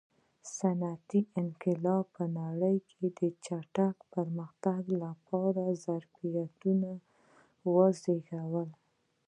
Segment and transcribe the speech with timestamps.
[0.57, 6.89] صنعتي انقلاب په نړۍ کې د چټک پرمختګ لپاره ظرفیتونه
[7.73, 8.69] وزېږول.